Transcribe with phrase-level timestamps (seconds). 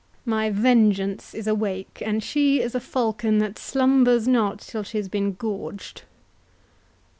[0.25, 5.07] My vengeance is awake, and she is a falcon that slumbers not till she has
[5.07, 6.01] been gorged."